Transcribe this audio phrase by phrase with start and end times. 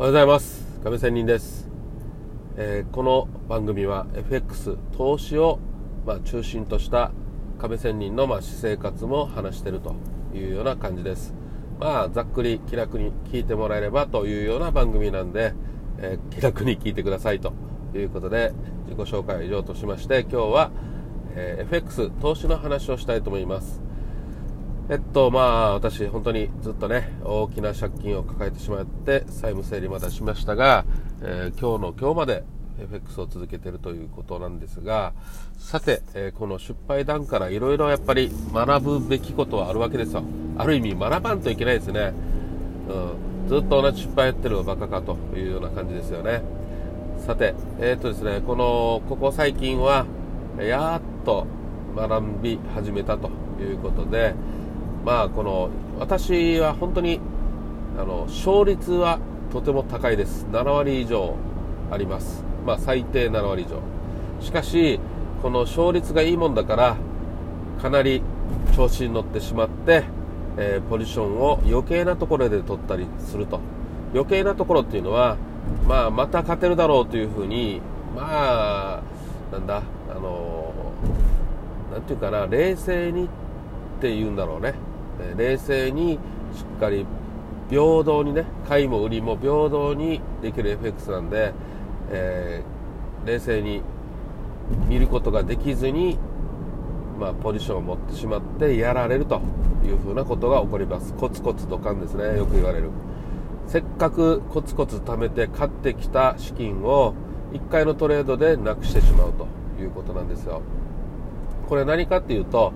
[0.00, 0.64] おはようございます。
[0.82, 1.68] 亀仙人です、
[2.56, 5.58] えー、この番組は FX 投資を、
[6.06, 7.12] まあ、中心とした
[7.58, 9.94] 亀仙人の、まあ、私生活も話してると
[10.32, 11.34] いうような感じです。
[11.78, 15.52] まあざっくり気楽に聞いてもらえればというような番組なんで、
[15.98, 17.52] えー、気楽に聞いてくださいと
[17.94, 18.54] いうことで
[18.86, 20.70] 自己紹介を以上としまして今日は、
[21.34, 23.89] えー、FX 投資の話をしたいと思います。
[24.90, 30.84] えっとまあ私本当にずっとね大きな借金を抱えてしまって債務整理までしましたが、
[31.22, 32.42] えー、今日の今日まで
[32.80, 35.12] FX を続けているということなんですが
[35.58, 40.24] さて、えー、この失敗談からいろいろやっぱり学ぶべきことはあるわけですよ。
[40.58, 42.12] ある意味学ばんといけないですね、
[42.88, 46.42] うん、ずっと同じ失敗やってるのバカかというような感じですよね。
[47.24, 50.04] さてえー、っとですねこのここ最近は
[50.58, 51.46] やっと
[51.94, 54.34] 学び始めたということで、
[55.04, 57.20] まあこの私は本当に
[57.98, 59.18] あの勝率は
[59.52, 60.46] とても高いです。
[60.50, 61.34] 7割以上
[61.90, 62.44] あります。
[62.66, 63.80] まあ最低7割以上。
[64.40, 65.00] しかし
[65.42, 66.96] この勝率がいいもんだから
[67.80, 68.22] かなり
[68.76, 70.04] 調子に乗ってしまって、
[70.56, 73.60] えー、ポジションを余計なところで取ったりすると。
[74.12, 75.36] 余計なところっていうのは、
[75.86, 77.80] まあ、また勝てるだろうというふうに
[78.14, 79.02] まあ
[79.52, 80.72] なんだあの
[81.92, 83.28] なんていうかな冷静にっ
[84.00, 84.74] ていうんだろうね。
[85.20, 86.18] え冷静に
[86.54, 87.06] しっかり
[87.68, 91.52] 平等にね買いも売りも平等にできる FX なんで、
[92.10, 93.82] えー、冷静に
[94.88, 96.18] 見ることができずに、
[97.18, 99.40] まあ、ポジションを持ってしまってやられると
[99.84, 101.14] いうふうなことが起こります。
[101.14, 102.90] コツコツドカンですねよく言われる。
[103.66, 107.14] せっかくコツコツ貯めて買ってきた資金を
[107.52, 109.46] 1回のトレードでなくしてしまうと
[109.80, 110.62] いうことなんですよ。
[111.68, 112.72] これ何かっていうと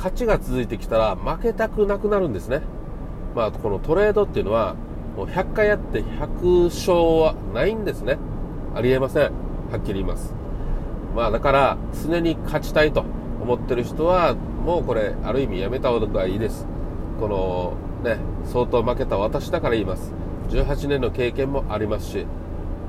[0.00, 2.62] 勝ちが続いてきたら負けたくなくなるんですね。
[3.36, 4.74] まあ、このトレードっていうのは、
[5.14, 8.16] もう100回やって100勝はないんですね。
[8.74, 9.24] ありえません。
[9.24, 10.34] はっきり言います。
[11.14, 13.04] まあ、だから、常に勝ちたいと
[13.42, 16.66] 思ってる人は、もうこれ、ある意味やめた方がいいです。
[17.20, 20.14] この、ね、相当負けた私だから言います。
[20.48, 22.26] 18年の経験もありますし、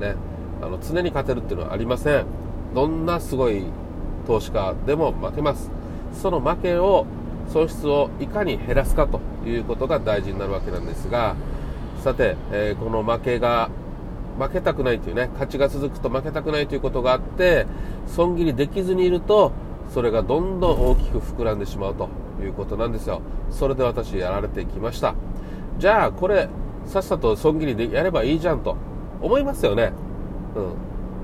[0.00, 0.14] ね、
[0.62, 2.24] あの、常に勝てるっていうのはありません。
[2.74, 3.66] どんなすごい
[4.26, 5.81] 投資家でも負けます。
[6.12, 7.06] その負けを
[7.48, 11.36] 損失をいかに減らすかということが大事になるわけなんですが
[12.02, 13.70] さて、えー、この負けが
[14.38, 17.66] 負けたくないというね勝ちが続くと負けたくないということがあって
[18.06, 19.52] 損切りできずにいると
[19.90, 22.08] それがどんどん大きく膨らんでしまうと
[22.40, 23.20] いうことなんですよ。
[23.50, 25.14] それで私やられてきました。
[25.78, 26.48] じゃあこれ
[26.86, 28.76] さっさと損切りでやればいいじゃんと
[29.20, 29.92] 思いますよね。
[30.56, 30.74] うん。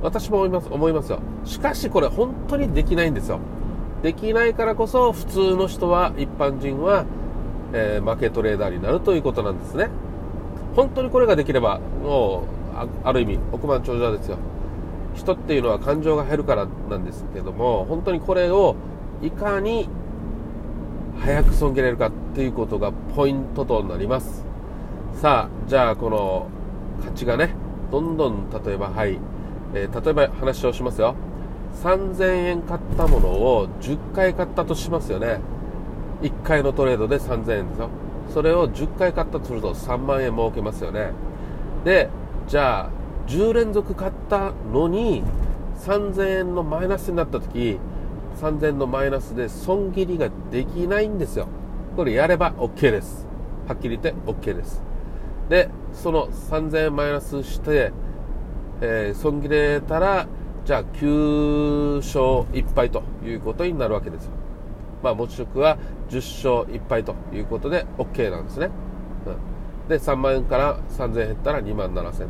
[0.03, 1.21] 私も思います思いますよ。
[1.45, 3.41] しかしこれ本当にできないんですよ。
[4.03, 7.05] できないからこそ普通の人は一般人は、
[7.73, 9.89] えー、負けトレーダーになるということなんですね。
[10.77, 12.45] 本当にこれができればも
[12.75, 14.39] うある意味億万長者ですよ。
[15.15, 18.77] 人っていうのは感情が減るからなんですけども本当にこれを
[19.21, 19.89] いかに
[21.19, 24.45] 早く損切れるかっていうことがポイントとなります。
[25.15, 26.47] さあじゃあこの
[26.99, 27.51] 勝ちがね
[27.91, 29.19] どんどん例えばはい、
[29.75, 31.17] えー、例えば話をしますよ。
[31.83, 35.41] 3000円買ったものを10回買ったとしますよね。
[36.23, 37.89] 1回のトレードで3000円ですよ。
[38.33, 41.13] それを10回買ったとすると3万円儲けますよね。
[41.85, 42.09] で
[42.49, 42.91] じゃあ
[43.29, 45.23] 10連続買ったのに
[45.81, 47.79] 3000円のマイナスになった時
[48.41, 51.47] 3000円のマイナスで損切りができないんですよ。
[51.97, 53.27] これやれば OK です。
[53.67, 54.83] はっきり言って OK です。
[55.49, 57.93] でその3000円マイナスして、
[58.81, 60.27] えー、損切れたら
[60.69, 64.33] じゃあ9勝1敗ということになるわけですよ。
[65.03, 65.79] まあ、持ち職は
[66.11, 66.17] 10
[66.67, 68.69] 勝1敗ということで OK なんですね。
[69.25, 72.27] うん、で、3万円から3000円減ったら2万7000と。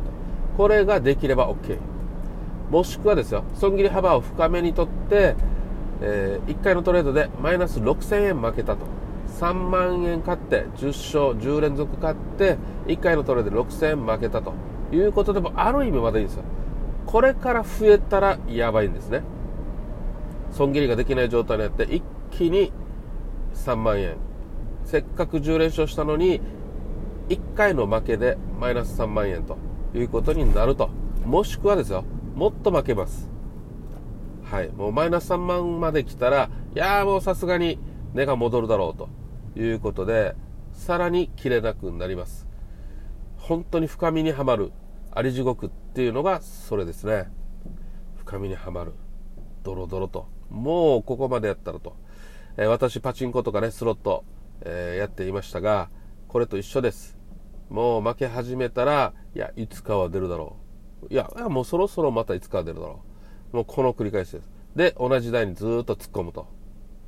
[0.55, 1.79] これができれば OK。
[2.71, 5.35] もしくはですよ、損切り幅を深めにとって、
[5.99, 8.85] えー、1回のトレードでマイナス6000円負けたと。
[9.37, 10.87] 3万円買って、10
[11.33, 12.57] 勝、10連続買って、
[12.87, 14.53] 1回のトレードで6000円負けたと
[14.93, 16.45] いうことでも、ある意味まだいいですよ。
[17.09, 19.23] これから増えたらやばいんですね。
[20.51, 22.71] 損切りができない状態になって一気に
[23.55, 24.17] 3万円。
[24.85, 26.39] せっかく10連勝したのに
[27.29, 29.57] 1回の負けでマイナス3万円と
[29.95, 30.91] いうことになると。
[31.25, 33.27] もしくはですよもっと負けます。
[34.43, 34.69] はい。
[34.69, 37.79] もうマイナス3万まで来たらいやーもうさすがに
[38.13, 39.09] 値が戻るだろうと
[39.59, 40.35] いうことで
[40.73, 42.47] さらに切れなくなります。
[43.35, 44.71] 本当に深みにはまる。
[45.11, 47.29] あり地獄っていうのがそれですね。
[48.17, 48.93] 深みにはまる。
[49.63, 50.27] ドロドロと。
[50.49, 51.95] もうここまでやったらと、
[52.57, 54.23] えー、私パチンコとかねスロット、
[54.61, 55.89] えー、やっていましたが
[56.27, 57.17] これと一緒です。
[57.69, 60.57] もう負け始めたらいやいつかは出るだろ
[61.03, 61.13] う。
[61.13, 63.01] いやもうそろそろまたいつかは出るだろ
[63.53, 63.55] う。
[63.57, 64.49] もうこの繰り返しです。
[64.75, 66.59] で同じ台にずっと突っ込むと。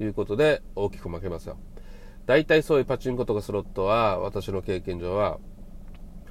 [0.04, 1.58] いうことで大きく負けますよ。
[2.26, 5.40] 大体そういうパチンコとかスロットは私の経験上は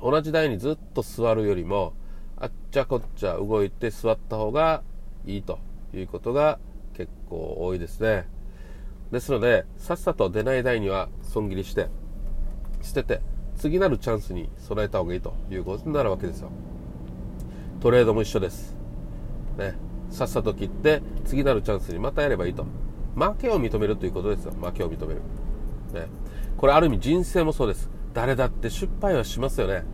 [0.03, 1.93] 同じ台にずっと座るよりも
[2.37, 4.83] あっちゃこっちゃ動いて座った方が
[5.27, 5.59] いいと
[5.95, 6.59] いうことが
[6.95, 8.27] 結構多いですね。
[9.13, 11.89] ですのでさっさと出ない台には損切りして
[12.83, 13.21] 捨てて
[13.57, 16.51] 次なるチャンスに備えた方がいいということになるわけですよ。
[17.81, 18.77] トレードも一緒です。
[19.59, 19.75] ね。
[20.11, 22.65] さっさと切って次なるチャンスにまたやればいいと。
[23.15, 24.53] 負けを認めるということですよ。
[24.53, 25.21] 負けを認める。
[25.93, 26.07] ね、
[26.57, 27.91] これある意味人生もそうです。
[28.13, 29.85] 誰だって失敗はしますよね。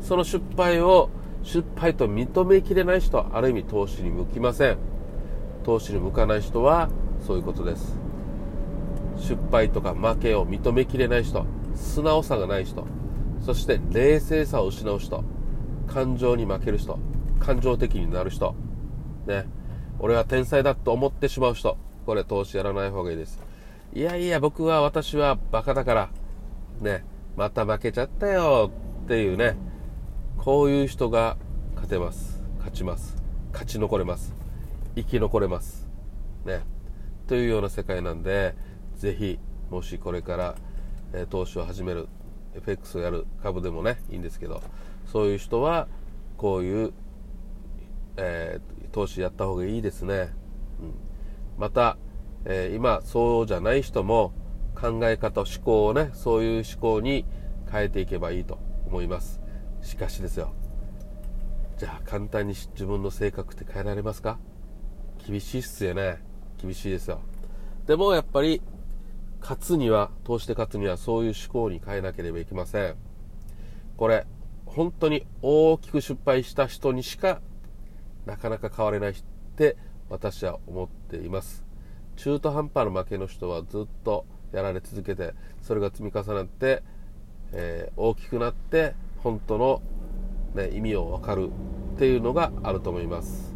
[0.00, 1.10] その失敗を
[1.42, 4.78] 失敗と認めきれない人はある意味投資に向きません。
[5.64, 6.90] 投資に向かない人は
[7.26, 7.98] そういうことです。
[9.16, 12.86] 失敗とか負けを認めきれない人素直さがない人
[13.40, 15.24] そして冷静さを失う人
[15.86, 16.98] 感情に負ける人
[17.40, 18.54] 感情的になる人
[19.26, 19.46] ね。
[19.98, 23.40] 俺は天才だと思ってしまう人これ投資やらない方がいいです。
[23.92, 26.10] いやいや、僕は、私はバカだから、
[26.80, 27.04] ね、
[27.36, 28.72] また負けちゃったよ
[29.04, 29.56] っていうね、
[30.38, 31.36] こういう人が
[31.74, 32.42] 勝てます。
[32.58, 33.16] 勝ちます。
[33.52, 34.34] 勝ち残れます。
[34.94, 35.86] 生き残れます。
[36.46, 36.62] ね。
[37.26, 38.54] というような世界なんで、
[38.96, 39.38] ぜひ、
[39.70, 40.54] もしこれから、
[41.12, 42.08] え、投資を始める、
[42.54, 44.62] FX をやる株でもね、いいんですけど、
[45.04, 45.88] そういう人は、
[46.38, 46.92] こういう、
[48.16, 50.30] えー、投資やった方がいいですね。
[50.80, 50.94] うん、
[51.58, 51.98] また、
[52.46, 54.32] えー、今そうじゃない人も
[54.76, 57.24] 考え方思考をねそういう思考に
[57.72, 59.40] 変えていけばいいと思います。
[59.82, 60.52] しかしですよ。
[61.78, 64.38] じゃあ簡単に自分の性格って変えられますか？
[65.26, 66.22] 厳しいっすよね。
[66.58, 67.20] 厳しいですよ。
[67.86, 68.62] でもやっぱり
[69.40, 72.96] 勝つには投資で勝つにはそういう思考に変えなければいけません。
[73.96, 74.26] これ
[74.64, 77.40] 本当に大きく失敗した人にしか
[78.24, 79.14] なかなか変われないっ
[79.56, 79.76] て
[80.08, 81.64] 私は思っています。
[82.16, 86.82] 中途半端な負けの人はずっとやられ続けてそれが積み重なって、
[87.52, 89.82] えー、大きくなって本当の、
[90.54, 91.50] ね、意味を分かる
[91.94, 93.54] っていうのがあると思います。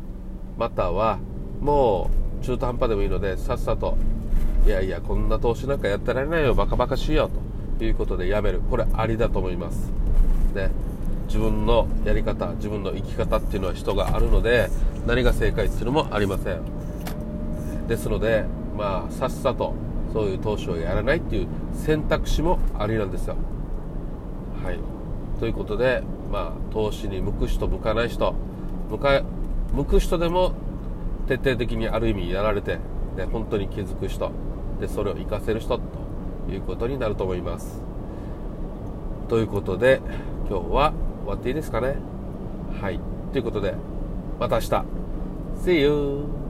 [0.56, 1.19] または
[1.60, 2.10] も
[2.40, 3.96] う中途半端でもいいのでさっさと
[4.66, 7.31] いやいやこんな投資なんかやってられないよバカバカしいよ
[7.78, 8.60] ということでやめる。
[8.60, 9.90] これありだと思います。
[10.54, 10.70] ね。
[11.26, 14.69] 自分のやり方自分の生き方っていうのは人があるので
[15.06, 17.87] 何が正解っていうのもありません。
[17.87, 18.44] ですので、
[18.76, 19.75] まあ、さっさと
[20.12, 23.36] そういう投資をやらないっていう選択肢もありなんですよ。
[24.64, 24.78] はい、
[25.38, 28.34] ということで、まあ、投資に向く人向かない人
[28.90, 29.22] 向か
[29.72, 30.52] 向く人でも
[31.26, 32.78] 徹底的にある意味やられて、
[33.16, 34.32] ね、本当に気づく人
[34.80, 35.82] でそれを活かせる人と
[36.50, 37.82] いうことになると思います。
[39.28, 40.00] ということで
[40.48, 40.92] 今日は
[41.22, 41.96] 終わっていいですかね？
[42.80, 42.98] はい。
[43.32, 43.74] ということで
[44.40, 44.84] また明日
[45.62, 46.50] See you!